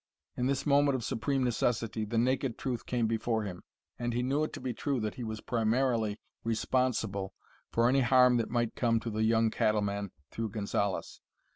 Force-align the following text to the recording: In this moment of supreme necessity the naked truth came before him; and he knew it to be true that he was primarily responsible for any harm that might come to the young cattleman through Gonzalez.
In 0.35 0.47
this 0.47 0.65
moment 0.65 0.95
of 0.95 1.03
supreme 1.03 1.43
necessity 1.43 2.05
the 2.05 2.17
naked 2.17 2.57
truth 2.57 2.87
came 2.87 3.05
before 3.05 3.43
him; 3.43 3.61
and 3.99 4.13
he 4.13 4.23
knew 4.23 4.43
it 4.43 4.51
to 4.53 4.59
be 4.59 4.73
true 4.73 4.99
that 4.99 5.13
he 5.13 5.23
was 5.23 5.41
primarily 5.41 6.19
responsible 6.43 7.35
for 7.69 7.87
any 7.87 8.01
harm 8.01 8.37
that 8.37 8.49
might 8.49 8.73
come 8.75 8.99
to 9.01 9.11
the 9.11 9.21
young 9.23 9.51
cattleman 9.51 10.11
through 10.31 10.49
Gonzalez. 10.49 11.21